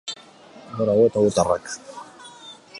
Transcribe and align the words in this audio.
Gora 0.79 0.95
gu 0.99 1.03
eta 1.09 1.23
gutarrak 1.25 1.69